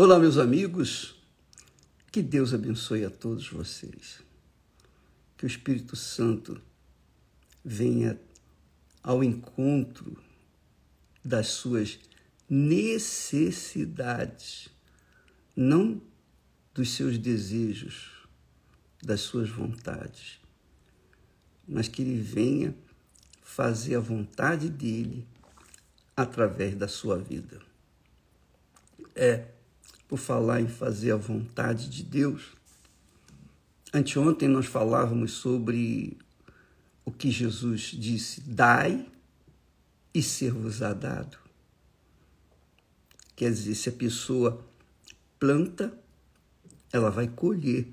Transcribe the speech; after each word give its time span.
Olá, 0.00 0.16
meus 0.16 0.38
amigos. 0.38 1.16
Que 2.12 2.22
Deus 2.22 2.54
abençoe 2.54 3.04
a 3.04 3.10
todos 3.10 3.48
vocês. 3.48 4.20
Que 5.36 5.44
o 5.44 5.48
Espírito 5.48 5.96
Santo 5.96 6.62
venha 7.64 8.16
ao 9.02 9.24
encontro 9.24 10.16
das 11.24 11.48
suas 11.48 11.98
necessidades, 12.48 14.68
não 15.56 16.00
dos 16.72 16.92
seus 16.92 17.18
desejos, 17.18 18.12
das 19.02 19.22
suas 19.22 19.50
vontades, 19.50 20.38
mas 21.66 21.88
que 21.88 22.02
ele 22.02 22.20
venha 22.20 22.72
fazer 23.42 23.96
a 23.96 24.00
vontade 24.00 24.70
dele 24.70 25.26
através 26.16 26.76
da 26.76 26.86
sua 26.86 27.18
vida. 27.18 27.60
É, 29.12 29.57
por 30.08 30.18
falar 30.18 30.60
em 30.62 30.66
fazer 30.66 31.12
a 31.12 31.16
vontade 31.16 31.90
de 31.90 32.02
Deus, 32.02 32.56
anteontem 33.92 34.48
nós 34.48 34.66
falávamos 34.66 35.32
sobre 35.32 36.16
o 37.04 37.12
que 37.12 37.30
Jesus 37.30 37.82
disse: 37.92 38.40
dai 38.40 39.06
e 40.14 40.22
ser-vos-á 40.22 40.94
dado. 40.94 41.36
Quer 43.36 43.50
dizer, 43.50 43.74
se 43.74 43.88
a 43.90 43.92
pessoa 43.92 44.66
planta, 45.38 45.96
ela 46.92 47.10
vai 47.10 47.28
colher 47.28 47.86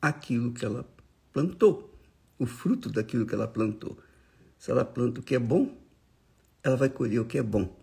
aquilo 0.00 0.52
que 0.52 0.64
ela 0.64 0.88
plantou, 1.32 1.92
o 2.38 2.46
fruto 2.46 2.88
daquilo 2.88 3.26
que 3.26 3.34
ela 3.34 3.48
plantou. 3.48 3.98
Se 4.58 4.70
ela 4.70 4.84
planta 4.84 5.20
o 5.20 5.22
que 5.22 5.34
é 5.34 5.38
bom, 5.38 5.76
ela 6.62 6.76
vai 6.76 6.88
colher 6.88 7.18
o 7.18 7.24
que 7.24 7.38
é 7.38 7.42
bom. 7.42 7.74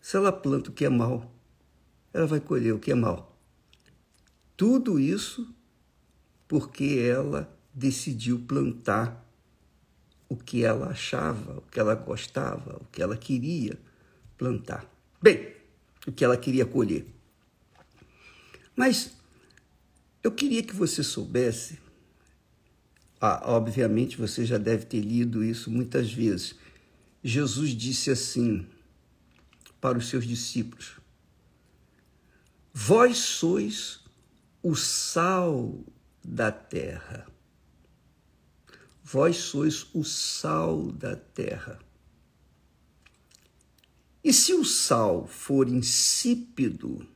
Se 0.00 0.16
ela 0.16 0.32
planta 0.32 0.70
o 0.70 0.72
que 0.72 0.84
é 0.84 0.88
mal, 0.88 1.35
ela 2.16 2.26
vai 2.26 2.40
colher 2.40 2.72
o 2.72 2.78
que 2.78 2.90
é 2.90 2.94
mal. 2.94 3.38
Tudo 4.56 4.98
isso 4.98 5.54
porque 6.48 6.98
ela 6.98 7.54
decidiu 7.74 8.40
plantar 8.40 9.22
o 10.26 10.34
que 10.34 10.64
ela 10.64 10.88
achava, 10.88 11.58
o 11.58 11.62
que 11.62 11.78
ela 11.78 11.94
gostava, 11.94 12.78
o 12.80 12.86
que 12.86 13.02
ela 13.02 13.18
queria 13.18 13.78
plantar. 14.38 14.90
Bem, 15.20 15.54
o 16.06 16.12
que 16.12 16.24
ela 16.24 16.38
queria 16.38 16.64
colher. 16.64 17.06
Mas 18.74 19.14
eu 20.22 20.32
queria 20.32 20.62
que 20.62 20.74
você 20.74 21.02
soubesse, 21.02 21.78
ah, 23.20 23.42
obviamente 23.44 24.16
você 24.16 24.46
já 24.46 24.56
deve 24.56 24.86
ter 24.86 25.00
lido 25.00 25.44
isso 25.44 25.70
muitas 25.70 26.10
vezes. 26.10 26.54
Jesus 27.22 27.70
disse 27.70 28.10
assim 28.10 28.66
para 29.80 29.98
os 29.98 30.08
seus 30.08 30.26
discípulos: 30.26 30.96
Vós 32.78 33.16
sois 33.16 34.00
o 34.62 34.76
sal 34.76 35.82
da 36.22 36.52
terra. 36.52 37.26
Vós 39.02 39.38
sois 39.38 39.86
o 39.94 40.04
sal 40.04 40.92
da 40.92 41.16
terra. 41.16 41.78
E 44.22 44.30
se 44.30 44.52
o 44.52 44.62
sal 44.62 45.26
for 45.26 45.70
insípido, 45.70 47.08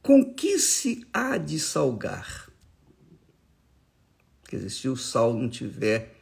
com 0.00 0.34
que 0.34 0.58
se 0.58 1.06
há 1.12 1.36
de 1.36 1.60
salgar? 1.60 2.50
Quer 4.44 4.56
dizer, 4.56 4.70
se 4.70 4.88
o 4.88 4.96
sal 4.96 5.34
não 5.34 5.50
tiver 5.50 6.18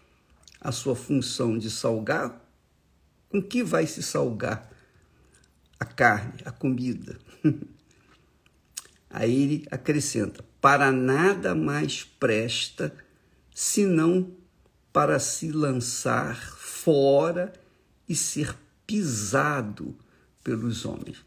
a 0.61 0.73
sua 0.73 0.97
função 0.97 1.57
de 1.57 1.71
salgar, 1.71 2.45
com 3.29 3.41
que 3.41 3.63
vai 3.63 3.87
se 3.87 4.03
salgar 4.03 4.69
a 5.79 5.85
carne, 5.85 6.43
a 6.45 6.51
comida? 6.51 7.17
Aí 9.11 9.42
ele 9.42 9.67
acrescenta: 9.70 10.45
para 10.61 10.91
nada 10.91 11.55
mais 11.55 12.05
presta 12.05 12.95
senão 13.55 14.33
para 14.92 15.19
se 15.19 15.52
lançar 15.52 16.36
fora 16.57 17.52
e 18.08 18.14
ser 18.14 18.57
pisado 18.86 19.96
pelos 20.42 20.85
homens. 20.85 21.23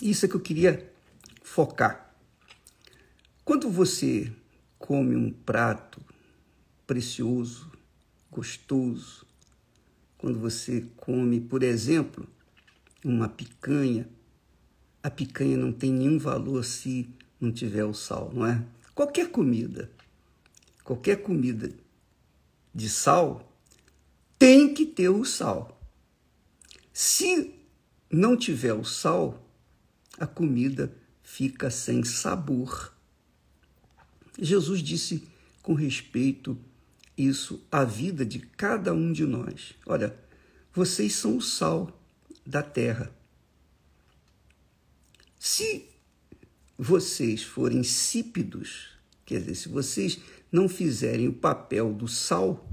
Isso 0.00 0.26
é 0.26 0.28
que 0.28 0.34
eu 0.34 0.40
queria 0.40 0.92
focar. 1.42 2.14
Quando 3.44 3.70
você 3.70 4.32
come 4.78 5.16
um 5.16 5.30
prato 5.30 6.00
precioso, 6.86 7.70
gostoso, 8.30 9.26
quando 10.18 10.38
você 10.38 10.86
come, 10.96 11.40
por 11.40 11.62
exemplo, 11.62 12.28
uma 13.04 13.28
picanha, 13.28 14.08
a 15.02 15.10
picanha 15.10 15.56
não 15.56 15.72
tem 15.72 15.92
nenhum 15.92 16.18
valor 16.18 16.64
se 16.64 17.08
não 17.40 17.50
tiver 17.50 17.84
o 17.84 17.92
sal, 17.92 18.30
não 18.32 18.46
é? 18.46 18.64
Qualquer 18.94 19.30
comida, 19.30 19.90
qualquer 20.84 21.22
comida 21.22 21.72
de 22.74 22.88
sal 22.88 23.52
tem 24.38 24.72
que 24.72 24.86
ter 24.86 25.08
o 25.08 25.24
sal. 25.24 25.80
Se 26.92 27.54
não 28.10 28.36
tiver 28.36 28.74
o 28.74 28.84
sal, 28.84 29.42
a 30.18 30.26
comida 30.26 30.94
fica 31.22 31.70
sem 31.70 32.04
sabor. 32.04 32.94
Jesus 34.38 34.82
disse 34.82 35.26
com 35.62 35.74
respeito 35.74 36.58
isso 37.16 37.62
à 37.70 37.84
vida 37.84 38.24
de 38.24 38.38
cada 38.38 38.92
um 38.92 39.12
de 39.12 39.24
nós. 39.24 39.74
Olha, 39.86 40.16
vocês 40.72 41.14
são 41.14 41.36
o 41.36 41.42
sal 41.42 42.00
da 42.46 42.62
terra. 42.62 43.12
Se 45.44 45.88
vocês 46.78 47.42
forem 47.42 47.80
insípidos, 47.80 48.90
quer 49.26 49.40
dizer, 49.40 49.56
se 49.56 49.68
vocês 49.68 50.20
não 50.52 50.68
fizerem 50.68 51.26
o 51.26 51.32
papel 51.32 51.92
do 51.92 52.06
sal, 52.06 52.64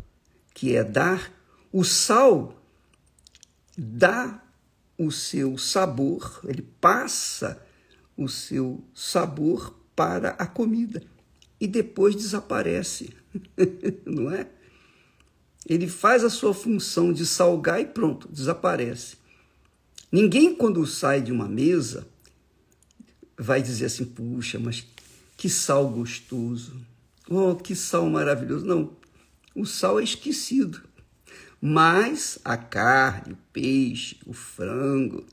que 0.54 0.76
é 0.76 0.84
dar, 0.84 1.34
o 1.74 1.84
sal 1.84 2.64
dá 3.76 4.44
o 5.00 5.12
seu 5.12 5.58
sabor, 5.58 6.42
ele 6.44 6.62
passa 6.80 7.60
o 8.16 8.30
seu 8.30 8.84
sabor 8.94 9.76
para 9.96 10.30
a 10.34 10.46
comida 10.46 11.02
e 11.60 11.66
depois 11.66 12.16
desaparece, 12.16 13.16
não 14.06 14.30
é? 14.30 14.48
Ele 15.68 15.88
faz 15.88 16.24
a 16.24 16.30
sua 16.30 16.54
função 16.54 17.12
de 17.12 17.26
salgar 17.26 17.82
e 17.82 17.86
pronto, 17.88 18.28
desaparece. 18.32 19.18
Ninguém, 20.12 20.54
quando 20.54 20.86
sai 20.86 21.20
de 21.20 21.32
uma 21.32 21.50
mesa, 21.50 22.08
vai 23.40 23.62
dizer 23.62 23.86
assim: 23.86 24.04
puxa, 24.04 24.60
mas 24.60 24.86
que 25.38 25.50
sal 25.50 25.88
gostoso, 25.90 26.76
oh, 27.30 27.56
que 27.56 27.74
sal 27.74 28.10
maravilhoso. 28.10 28.66
Não, 28.66 28.92
o 29.56 29.66
sal 29.66 30.00
é 30.00 30.04
esquecido. 30.04 30.82
Mas 31.62 32.40
a 32.44 32.56
carne, 32.58 33.34
o 33.34 33.38
peixe, 33.52 34.18
o 34.26 34.34
frango, 34.34 35.26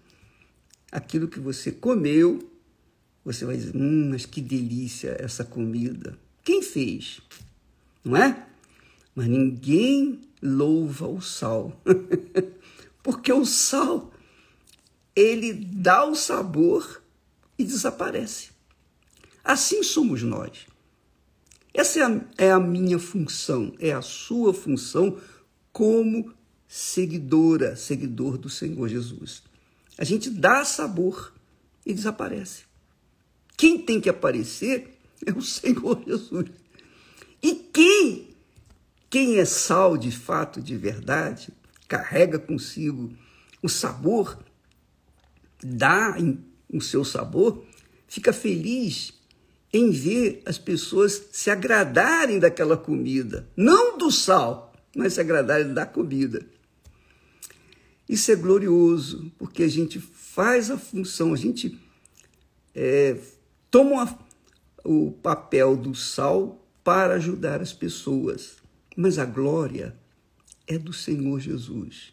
aquilo 0.91 1.29
que 1.29 1.39
você 1.41 1.73
comeu, 1.73 2.49
você 3.25 3.45
vai 3.45 3.57
dizer: 3.57 3.77
hum, 3.77 4.11
mas 4.11 4.25
que 4.25 4.41
delícia 4.41 5.17
essa 5.19 5.45
comida. 5.45 6.17
Quem 6.45 6.63
fez? 6.63 7.21
Não 8.05 8.17
é? 8.17 8.47
Mas 9.15 9.27
ninguém 9.27 10.21
louva 10.41 11.09
o 11.09 11.21
sal. 11.21 11.81
Porque 13.03 13.33
o 13.33 13.45
sal, 13.45 14.13
ele 15.15 15.53
dá 15.53 16.05
o 16.05 16.15
sabor 16.15 17.03
e 17.59 17.65
desaparece. 17.65 18.51
Assim 19.43 19.83
somos 19.83 20.23
nós. 20.23 20.67
Essa 21.73 22.01
é 22.01 22.03
a, 22.03 22.21
é 22.39 22.51
a 22.51 22.59
minha 22.59 22.99
função, 22.99 23.75
é 23.79 23.93
a 23.93 24.03
sua 24.03 24.55
função 24.55 25.19
como 25.73 26.35
seguidora, 26.67 27.77
seguidor 27.77 28.39
do 28.39 28.49
Senhor 28.49 28.89
Jesus. 28.89 29.43
A 29.99 30.05
gente 30.05 30.31
dá 30.31 30.65
sabor 30.65 31.33
e 31.85 31.93
desaparece. 31.93 32.65
Quem 33.57 33.79
tem 33.79 34.01
que 34.01 34.09
aparecer 34.09 34.99
é 35.25 35.33
o 35.33 35.43
Senhor 35.43 36.03
Jesus. 36.07 36.51
E 37.43 37.55
quem, 37.55 38.35
quem 39.09 39.39
é 39.39 39.45
sal 39.45 39.97
de 39.97 40.11
fato, 40.11 40.61
de 40.61 40.77
verdade, 40.77 41.49
carrega 41.87 42.39
consigo 42.39 43.13
o 43.63 43.69
sabor, 43.69 44.39
dá 45.63 46.17
o 46.73 46.81
seu 46.81 47.05
sabor, 47.05 47.65
fica 48.07 48.33
feliz 48.33 49.13
em 49.73 49.91
ver 49.91 50.43
as 50.47 50.59
pessoas 50.59 51.29
se 51.33 51.51
agradarem 51.51 52.39
daquela 52.39 52.77
comida, 52.77 53.49
não 53.57 53.99
do 53.99 54.11
sal, 54.11 54.73
mas 54.97 55.15
se 55.15 55.21
agradarem 55.21 55.75
da 55.75 55.85
comida. 55.85 56.47
Isso 58.09 58.31
é 58.31 58.37
glorioso, 58.37 59.33
porque 59.37 59.65
a 59.65 59.69
gente 59.69 60.01
faz 60.01 60.71
a 60.71 60.79
função, 60.79 61.35
a 61.35 61.37
gente 61.37 61.79
é, 62.75 63.19
toma 63.71 64.19
o 64.85 65.11
papel 65.11 65.77
do 65.77 65.95
sal 65.95 66.65
para 66.85 67.15
ajudar 67.15 67.61
as 67.61 67.73
pessoas. 67.73 68.57
Mas 68.97 69.19
a 69.19 69.25
glória 69.25 69.95
é 70.67 70.79
do 70.79 70.93
Senhor 70.93 71.39
Jesus, 71.41 72.13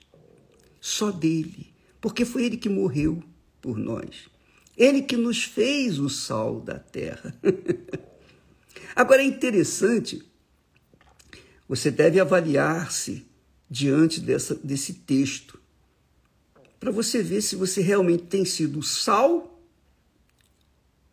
só 0.81 1.11
dele, 1.11 1.73
porque 2.01 2.25
foi 2.25 2.43
ele 2.43 2.57
que 2.57 2.67
morreu 2.67 3.23
por 3.61 3.77
nós. 3.77 4.32
Ele 4.77 5.01
que 5.01 5.15
nos 5.15 5.43
fez 5.43 5.99
o 5.99 6.09
sal 6.09 6.59
da 6.59 6.79
terra. 6.79 7.35
Agora 8.95 9.21
é 9.21 9.25
interessante, 9.25 10.23
você 11.67 11.89
deve 11.89 12.19
avaliar-se 12.19 13.27
diante 13.69 14.19
dessa, 14.19 14.55
desse 14.55 14.93
texto, 14.93 15.59
para 16.79 16.91
você 16.91 17.23
ver 17.23 17.41
se 17.41 17.55
você 17.55 17.81
realmente 17.81 18.25
tem 18.25 18.45
sido 18.45 18.79
o 18.79 18.83
sal, 18.83 19.59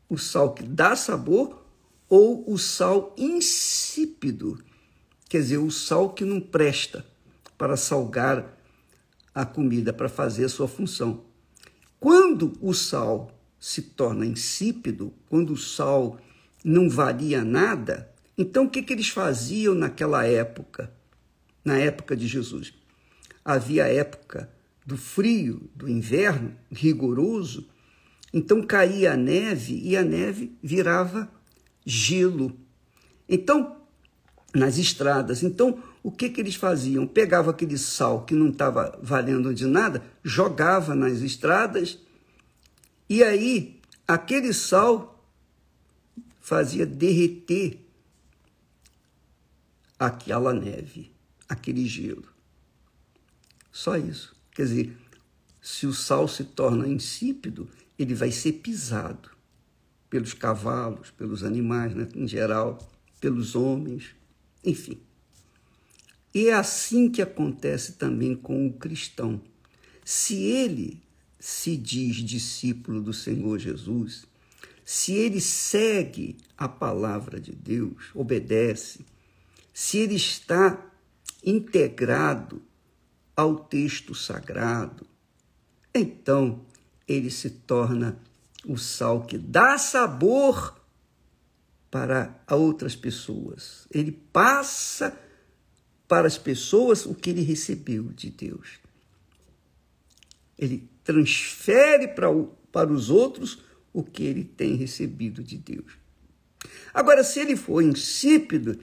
o 0.09 0.19
sal 0.19 0.53
que 0.53 0.62
dá 0.62 0.97
sabor, 0.97 1.65
ou 2.09 2.51
o 2.51 2.59
sal 2.59 3.15
insípido, 3.17 4.62
quer 5.29 5.39
dizer, 5.39 5.59
o 5.59 5.71
sal 5.71 6.12
que 6.12 6.25
não 6.25 6.41
presta 6.41 7.07
para 7.57 7.77
salgar 7.77 8.59
a 9.35 9.47
comida, 9.47 9.93
para 9.93 10.09
fazer 10.09 10.47
a 10.47 10.49
sua 10.49 10.67
função. 10.67 11.25
Quando 12.01 12.59
o 12.61 12.75
sal 12.75 13.40
se 13.61 13.83
torna 13.83 14.25
insípido, 14.25 15.12
quando 15.29 15.53
o 15.53 15.57
sal 15.57 16.19
não 16.65 16.89
valia 16.89 17.45
nada, 17.45 18.11
então 18.37 18.65
o 18.65 18.71
que, 18.71 18.83
que 18.83 18.95
eles 18.95 19.11
faziam 19.11 19.75
naquela 19.75 20.25
época, 20.25 20.91
na 21.62 21.77
época 21.77 22.17
de 22.17 22.27
Jesus? 22.27 22.73
Havia 23.45 23.85
a 23.85 23.89
época 23.89 24.51
do 24.87 24.97
frio, 24.97 25.71
do 25.77 25.87
inverno 25.87 26.57
rigoroso, 26.73 27.69
então 28.33 28.62
caía 28.62 29.12
a 29.12 29.17
neve 29.17 29.79
e 29.85 29.95
a 29.95 30.03
neve 30.03 30.57
virava 30.62 31.31
gelo. 31.85 32.57
Então, 33.29 33.77
nas 34.55 34.79
estradas, 34.79 35.43
então 35.43 35.83
o 36.03 36.11
que, 36.11 36.31
que 36.31 36.41
eles 36.41 36.55
faziam? 36.55 37.07
Pegava 37.07 37.51
aquele 37.51 37.77
sal 37.77 38.25
que 38.25 38.35
não 38.35 38.49
estava 38.49 38.99
valendo 39.03 39.55
de 39.55 39.67
nada, 39.67 40.03
jogava 40.25 40.95
nas 40.95 41.21
estradas, 41.21 41.99
e 43.11 43.25
aí 43.25 43.81
aquele 44.07 44.55
sal 44.55 45.21
fazia 46.41 46.87
derreter 46.87 47.85
aquela 49.99 50.55
neve, 50.55 51.12
aquele 51.49 51.89
gelo. 51.89 52.29
Só 53.73 53.97
isso. 53.97 54.37
Quer 54.53 54.62
dizer, 54.62 54.97
se 55.61 55.89
o 55.89 55.93
sal 55.93 56.29
se 56.29 56.45
torna 56.45 56.87
insípido, 56.87 57.69
ele 57.99 58.15
vai 58.15 58.31
ser 58.31 58.53
pisado 58.53 59.29
pelos 60.09 60.33
cavalos, 60.33 61.11
pelos 61.11 61.43
animais 61.43 61.95
né, 61.97 62.07
em 62.15 62.29
geral, 62.29 62.79
pelos 63.21 63.57
homens, 63.57 64.15
enfim. 64.65 65.01
E 66.33 66.47
é 66.47 66.55
assim 66.55 67.11
que 67.11 67.21
acontece 67.21 67.95
também 67.95 68.37
com 68.37 68.69
o 68.69 68.73
cristão. 68.73 69.43
Se 70.05 70.37
ele 70.37 71.03
se 71.41 71.75
diz 71.75 72.17
discípulo 72.17 73.01
do 73.01 73.15
Senhor 73.15 73.59
Jesus, 73.59 74.27
se 74.85 75.15
ele 75.15 75.41
segue 75.41 76.37
a 76.57 76.69
palavra 76.69 77.41
de 77.41 77.53
Deus, 77.53 78.11
obedece, 78.15 79.01
se 79.73 79.99
ele 79.99 80.17
está 80.17 80.87
integrado 81.43 82.63
ao 83.35 83.57
texto 83.57 84.15
sagrado, 84.15 85.07
então 85.95 86.61
ele 87.09 87.31
se 87.31 87.49
torna 87.49 88.21
o 88.67 88.77
sal 88.77 89.25
que 89.25 89.39
dá 89.39 89.79
sabor 89.79 90.79
para 91.91 92.39
outras 92.51 92.95
pessoas. 92.95 93.87
Ele 93.91 94.13
passa 94.13 95.19
para 96.07 96.27
as 96.27 96.37
pessoas 96.37 97.07
o 97.07 97.15
que 97.15 97.31
ele 97.31 97.43
recebeu 97.43 98.13
de 98.13 98.31
Deus. 98.31 98.79
Ele 100.59 100.91
transfere 101.12 102.09
para, 102.09 102.31
o, 102.31 102.47
para 102.71 102.93
os 102.93 103.11
outros 103.11 103.62
o 103.93 104.03
que 104.03 104.25
ele 104.25 104.45
tem 104.45 104.75
recebido 104.75 105.43
de 105.43 105.57
Deus. 105.57 105.93
Agora, 106.93 107.25
se 107.25 107.41
ele 107.41 107.57
for 107.57 107.83
insípido, 107.83 108.79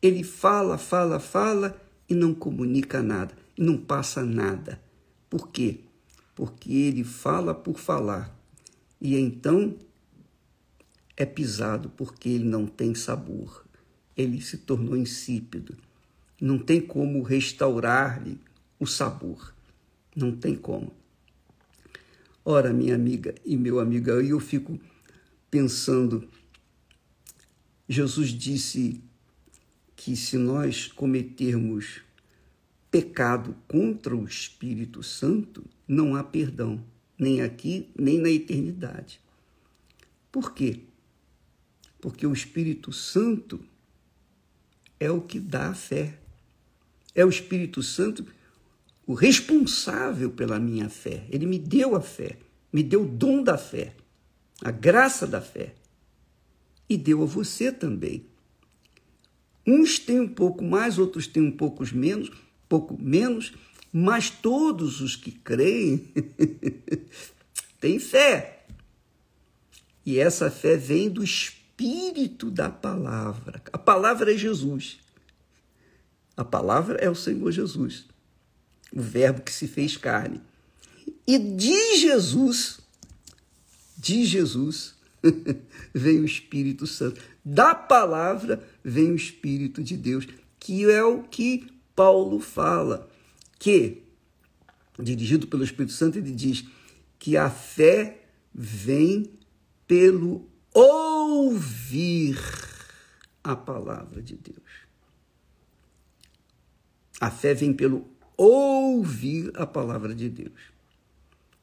ele 0.00 0.22
fala, 0.22 0.78
fala, 0.78 1.18
fala 1.18 1.80
e 2.08 2.14
não 2.14 2.32
comunica 2.32 3.02
nada, 3.02 3.34
e 3.56 3.62
não 3.62 3.76
passa 3.76 4.24
nada. 4.24 4.80
Por 5.28 5.48
quê? 5.48 5.80
Porque 6.34 6.72
ele 6.72 7.04
fala 7.04 7.54
por 7.54 7.78
falar. 7.78 8.34
E 9.00 9.16
então 9.16 9.76
é 11.16 11.26
pisado 11.26 11.90
porque 11.90 12.28
ele 12.28 12.44
não 12.44 12.66
tem 12.66 12.94
sabor 12.94 13.68
ele 14.18 14.40
se 14.40 14.58
tornou 14.58 14.96
insípido. 14.96 15.76
Não 16.40 16.58
tem 16.58 16.80
como 16.80 17.22
restaurar-lhe 17.22 18.40
o 18.78 18.84
sabor. 18.84 19.54
Não 20.18 20.32
tem 20.32 20.56
como. 20.56 20.92
Ora, 22.44 22.72
minha 22.72 22.96
amiga 22.96 23.36
e 23.44 23.56
meu 23.56 23.78
amigo, 23.78 24.10
aí 24.10 24.30
eu 24.30 24.40
fico 24.40 24.80
pensando. 25.48 26.28
Jesus 27.88 28.30
disse 28.30 29.00
que 29.94 30.16
se 30.16 30.36
nós 30.36 30.88
cometermos 30.88 32.00
pecado 32.90 33.54
contra 33.68 34.16
o 34.16 34.24
Espírito 34.24 35.04
Santo, 35.04 35.64
não 35.86 36.16
há 36.16 36.24
perdão, 36.24 36.84
nem 37.16 37.40
aqui, 37.40 37.88
nem 37.96 38.18
na 38.18 38.28
eternidade. 38.28 39.20
Por 40.32 40.52
quê? 40.52 40.80
Porque 42.00 42.26
o 42.26 42.32
Espírito 42.32 42.92
Santo 42.92 43.60
é 44.98 45.12
o 45.12 45.20
que 45.20 45.38
dá 45.38 45.68
a 45.68 45.74
fé. 45.74 46.18
É 47.14 47.24
o 47.24 47.28
Espírito 47.28 47.84
Santo 47.84 48.26
o 49.08 49.14
responsável 49.14 50.30
pela 50.30 50.60
minha 50.60 50.90
fé. 50.90 51.24
Ele 51.30 51.46
me 51.46 51.58
deu 51.58 51.96
a 51.96 52.00
fé, 52.00 52.36
me 52.70 52.82
deu 52.82 53.04
o 53.04 53.08
dom 53.08 53.42
da 53.42 53.56
fé, 53.56 53.94
a 54.62 54.70
graça 54.70 55.26
da 55.26 55.40
fé. 55.40 55.74
E 56.86 56.98
deu 56.98 57.22
a 57.22 57.26
você 57.26 57.72
também. 57.72 58.26
Uns 59.66 59.98
têm 59.98 60.20
um 60.20 60.28
pouco 60.28 60.62
mais, 60.62 60.98
outros 60.98 61.26
têm 61.26 61.42
um 61.42 61.50
pouco 61.50 61.84
menos, 61.94 62.30
pouco 62.68 63.02
menos, 63.02 63.54
mas 63.90 64.28
todos 64.28 65.00
os 65.00 65.16
que 65.16 65.32
creem 65.32 66.12
têm 67.80 67.98
fé. 67.98 68.66
E 70.04 70.18
essa 70.18 70.50
fé 70.50 70.76
vem 70.76 71.08
do 71.08 71.24
Espírito 71.24 72.50
da 72.50 72.68
palavra. 72.68 73.62
A 73.72 73.78
palavra 73.78 74.34
é 74.34 74.36
Jesus. 74.36 74.98
A 76.36 76.44
palavra 76.44 76.98
é 76.98 77.08
o 77.08 77.14
Senhor 77.14 77.50
Jesus, 77.50 78.06
o 78.94 79.00
Verbo 79.00 79.42
que 79.42 79.52
se 79.52 79.66
fez 79.66 79.96
carne. 79.96 80.40
E 81.26 81.38
de 81.38 81.96
Jesus, 81.96 82.80
de 83.96 84.24
Jesus, 84.24 84.94
vem 85.92 86.20
o 86.20 86.24
Espírito 86.24 86.86
Santo. 86.86 87.20
Da 87.44 87.74
palavra 87.74 88.66
vem 88.82 89.12
o 89.12 89.16
Espírito 89.16 89.82
de 89.82 89.96
Deus, 89.96 90.26
que 90.58 90.84
é 90.90 91.02
o 91.02 91.22
que 91.22 91.66
Paulo 91.94 92.40
fala, 92.40 93.08
que, 93.58 94.02
dirigido 94.98 95.46
pelo 95.46 95.64
Espírito 95.64 95.92
Santo, 95.92 96.18
ele 96.18 96.32
diz 96.32 96.64
que 97.18 97.36
a 97.36 97.50
fé 97.50 98.22
vem 98.54 99.30
pelo 99.86 100.48
ouvir 100.72 102.38
a 103.42 103.56
palavra 103.56 104.22
de 104.22 104.36
Deus. 104.36 104.88
A 107.20 107.30
fé 107.30 107.54
vem 107.54 107.72
pelo 107.72 108.17
ouvir 108.38 109.50
a 109.54 109.66
palavra 109.66 110.14
de 110.14 110.30
Deus. 110.30 110.52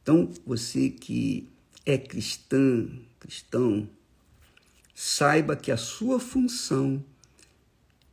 Então, 0.03 0.29
você 0.45 0.89
que 0.89 1.49
é 1.85 1.97
cristã, 1.97 2.87
cristão, 3.19 3.89
saiba 4.93 5.55
que 5.55 5.71
a 5.71 5.77
sua 5.77 6.19
função 6.19 7.03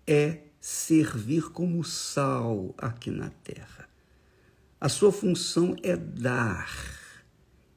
é 0.06 0.38
servir 0.60 1.50
como 1.50 1.82
sal 1.84 2.74
aqui 2.78 3.10
na 3.10 3.28
terra. 3.28 3.88
A 4.80 4.88
sua 4.88 5.12
função 5.12 5.76
é 5.82 5.96
dar 5.96 6.70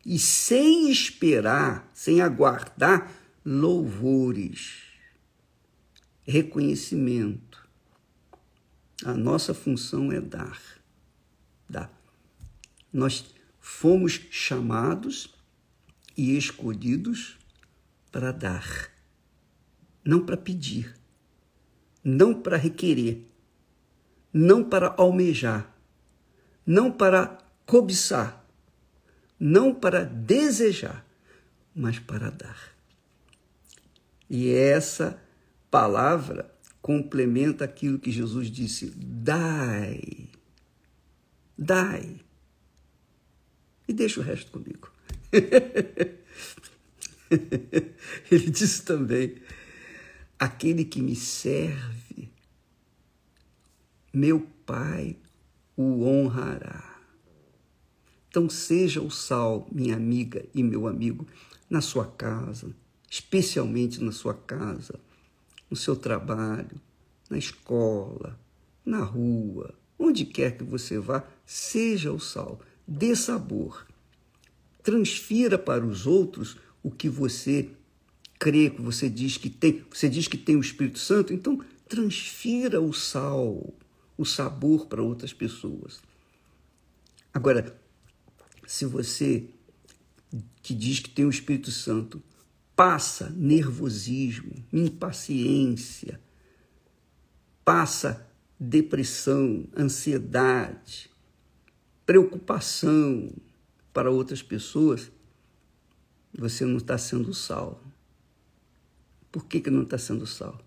e 0.06 0.20
sem 0.20 0.92
esperar, 0.92 1.90
sem 1.94 2.22
aguardar 2.22 3.12
louvores, 3.44 4.84
reconhecimento. 6.24 7.68
A 9.04 9.14
nossa 9.14 9.54
função 9.54 10.12
é 10.12 10.22
dar. 10.22 10.75
Dar. 11.70 11.92
Nós 12.92 13.26
fomos 13.60 14.14
chamados 14.30 15.34
e 16.16 16.38
escolhidos 16.38 17.38
para 18.12 18.32
dar, 18.32 18.92
não 20.04 20.26
para 20.26 20.38
pedir, 20.38 20.96
não 22.04 22.34
para 22.42 22.58
requerer, 22.58 23.28
não 24.32 24.64
para 24.64 24.94
almejar, 24.98 25.76
não 26.66 26.92
para 26.92 27.38
cobiçar 27.66 28.46
não 29.40 29.74
para 29.74 30.04
desejar, 30.04 31.06
mas 31.74 32.00
para 32.00 32.30
dar. 32.30 32.76
E 34.30 34.50
essa 34.50 35.22
palavra 35.70 36.52
complementa 36.82 37.66
aquilo 37.66 38.00
que 38.00 38.12
Jesus 38.12 38.50
disse: 38.50 38.92
dai, 38.96 40.25
dai. 41.58 42.20
E 43.88 43.94
deixa 43.94 44.20
o 44.20 44.24
resto 44.24 44.52
comigo. 44.52 44.92
Ele 48.32 48.50
disse 48.52 48.84
também: 48.84 49.36
aquele 50.40 50.86
que 50.86 51.02
me 51.02 51.16
serve, 51.16 52.32
meu 54.14 54.48
Pai 54.66 55.18
o 55.78 56.06
honrará. 56.06 57.00
Então, 58.30 58.50
seja 58.50 59.02
o 59.02 59.12
sal, 59.12 59.68
minha 59.72 59.96
amiga 59.96 60.46
e 60.54 60.64
meu 60.64 60.88
amigo, 60.88 61.28
na 61.70 61.82
sua 61.82 62.06
casa, 62.06 62.76
especialmente 63.10 64.04
na 64.04 64.12
sua 64.12 64.34
casa, 64.34 65.00
no 65.70 65.78
seu 65.78 65.96
trabalho, 65.96 66.82
na 67.30 67.38
escola, 67.38 68.40
na 68.86 69.04
rua, 69.04 69.74
onde 69.98 70.26
quer 70.26 70.58
que 70.58 70.64
você 70.64 71.00
vá, 71.00 71.24
seja 71.46 72.12
o 72.12 72.20
sal, 72.20 72.60
dê 72.88 73.16
sabor. 73.16 73.86
Transfira 74.84 75.58
para 75.58 75.86
os 75.86 76.06
outros 76.06 76.58
o 76.84 76.92
que 76.92 77.10
você 77.10 77.70
crê, 78.38 78.70
que 78.70 78.82
você 78.82 79.10
diz 79.10 79.38
que 79.38 79.50
tem. 79.50 79.84
Você 79.90 80.08
diz 80.08 80.28
que 80.28 80.38
tem 80.38 80.56
o 80.56 80.62
Espírito 80.62 81.00
Santo, 81.00 81.34
então 81.34 81.60
transfira 81.88 82.82
o 82.82 82.94
sal, 82.94 83.74
o 84.18 84.26
sabor 84.26 84.88
para 84.88 85.02
outras 85.02 85.34
pessoas. 85.34 86.02
Agora, 87.34 87.76
se 88.68 88.86
você 88.86 89.50
que 90.62 90.74
diz 90.74 91.00
que 91.00 91.10
tem 91.10 91.26
o 91.26 91.30
Espírito 91.30 91.72
Santo 91.72 92.22
passa 92.76 93.30
nervosismo, 93.30 94.52
impaciência, 94.72 96.20
passa 97.64 98.28
depressão, 98.60 99.68
ansiedade, 99.78 101.10
preocupação 102.06 103.32
para 103.94 104.12
outras 104.12 104.42
pessoas, 104.42 105.12
você 106.38 106.66
não 106.66 106.78
está 106.78 106.98
sendo 106.98 107.34
sal. 107.34 107.82
Por 109.32 109.46
que, 109.46 109.60
que 109.60 109.70
não 109.70 109.84
está 109.84 109.98
sendo 109.98 110.26
sal? 110.26 110.62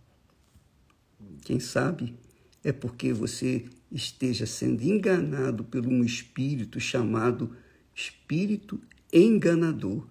Quem 1.42 1.60
sabe 1.60 2.14
é 2.62 2.72
porque 2.72 3.12
você 3.12 3.64
esteja 3.90 4.44
sendo 4.46 4.82
enganado 4.82 5.64
por 5.64 5.86
um 5.86 6.04
espírito 6.04 6.78
chamado 6.78 7.56
espírito 7.94 8.80
enganador, 9.12 10.06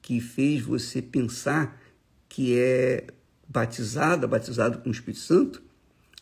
que 0.00 0.20
fez 0.20 0.62
você 0.62 1.02
pensar 1.02 1.80
que 2.28 2.58
é 2.58 3.06
batizada, 3.46 4.26
batizado 4.26 4.78
com 4.78 4.88
o 4.88 4.92
Espírito 4.92 5.20
Santo, 5.20 5.62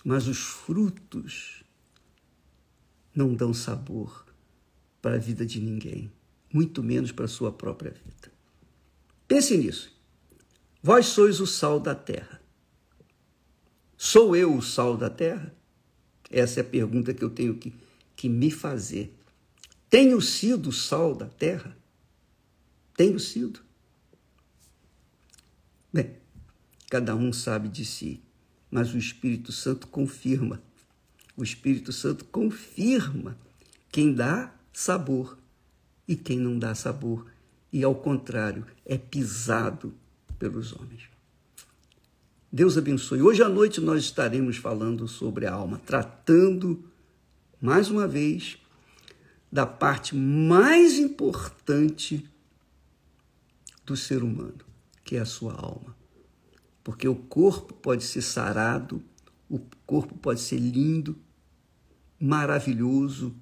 mas 0.06 0.28
os 0.28 0.38
frutos 0.38 1.64
não 3.12 3.34
dão 3.34 3.52
sabor 3.52 4.24
para 5.02 5.16
a 5.16 5.18
vida 5.18 5.44
de 5.44 5.60
ninguém, 5.60 6.12
muito 6.52 6.80
menos 6.80 7.10
para 7.10 7.24
a 7.24 7.28
sua 7.28 7.50
própria 7.50 7.90
vida. 7.90 8.32
Pense 9.26 9.56
nisso. 9.56 9.92
Vós 10.80 11.06
sois 11.06 11.40
o 11.40 11.46
sal 11.46 11.80
da 11.80 11.92
terra. 11.92 12.40
Sou 13.96 14.36
eu 14.36 14.56
o 14.56 14.62
sal 14.62 14.96
da 14.96 15.10
terra? 15.10 15.52
Essa 16.30 16.60
é 16.60 16.62
a 16.62 16.64
pergunta 16.64 17.12
que 17.12 17.24
eu 17.24 17.30
tenho 17.30 17.56
que, 17.58 17.74
que 18.14 18.28
me 18.28 18.52
fazer. 18.52 19.12
Tenho 19.90 20.20
sido 20.20 20.68
o 20.68 20.72
sal 20.72 21.16
da 21.16 21.26
terra? 21.26 21.76
Tenho 22.96 23.18
sido. 23.18 23.58
Bem, 25.92 26.16
cada 26.88 27.16
um 27.16 27.32
sabe 27.32 27.68
de 27.68 27.84
si 27.84 28.22
mas 28.76 28.92
o 28.92 28.98
Espírito 28.98 29.52
Santo 29.52 29.86
confirma. 29.86 30.60
O 31.34 31.42
Espírito 31.42 31.94
Santo 31.94 32.26
confirma 32.26 33.34
quem 33.90 34.12
dá 34.12 34.52
sabor 34.70 35.38
e 36.06 36.14
quem 36.14 36.38
não 36.38 36.58
dá 36.58 36.74
sabor, 36.74 37.24
e 37.72 37.82
ao 37.82 37.94
contrário, 37.94 38.66
é 38.84 38.98
pisado 38.98 39.94
pelos 40.38 40.74
homens. 40.74 41.04
Deus 42.52 42.76
abençoe. 42.76 43.22
Hoje 43.22 43.42
à 43.42 43.48
noite 43.48 43.80
nós 43.80 44.04
estaremos 44.04 44.58
falando 44.58 45.08
sobre 45.08 45.46
a 45.46 45.54
alma, 45.54 45.80
tratando 45.86 46.84
mais 47.58 47.88
uma 47.88 48.06
vez 48.06 48.58
da 49.50 49.64
parte 49.64 50.14
mais 50.14 50.98
importante 50.98 52.28
do 53.86 53.96
ser 53.96 54.22
humano, 54.22 54.60
que 55.02 55.16
é 55.16 55.20
a 55.20 55.24
sua 55.24 55.54
alma 55.54 55.95
porque 56.86 57.08
o 57.08 57.16
corpo 57.16 57.74
pode 57.74 58.04
ser 58.04 58.22
sarado, 58.22 59.02
o 59.50 59.58
corpo 59.84 60.16
pode 60.16 60.38
ser 60.38 60.56
lindo, 60.56 61.18
maravilhoso, 62.16 63.34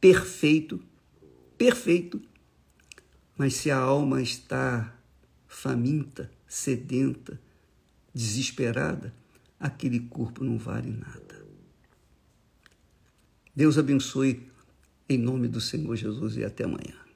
perfeito, 0.00 0.82
perfeito, 1.58 2.22
mas 3.36 3.52
se 3.52 3.70
a 3.70 3.76
alma 3.76 4.22
está 4.22 4.96
faminta, 5.46 6.32
sedenta, 6.48 7.38
desesperada, 8.14 9.14
aquele 9.58 10.00
corpo 10.00 10.42
não 10.42 10.56
vale 10.56 10.90
nada. 10.90 11.44
Deus 13.54 13.76
abençoe 13.76 14.48
em 15.06 15.18
nome 15.18 15.48
do 15.48 15.60
Senhor 15.60 15.94
Jesus 15.96 16.34
e 16.38 16.44
até 16.46 16.64
amanhã. 16.64 17.09